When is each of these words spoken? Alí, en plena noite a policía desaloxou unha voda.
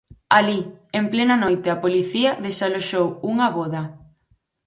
Alí, 0.37 0.59
en 0.99 1.05
plena 1.13 1.35
noite 1.43 1.67
a 1.71 1.81
policía 1.83 2.31
desaloxou 2.45 3.07
unha 3.31 3.47
voda. 3.57 3.81